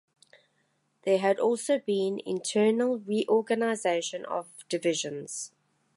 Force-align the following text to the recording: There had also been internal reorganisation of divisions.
There 1.03 1.19
had 1.19 1.37
also 1.37 1.77
been 1.77 2.21
internal 2.25 2.97
reorganisation 2.97 4.25
of 4.25 4.47
divisions. 4.67 5.51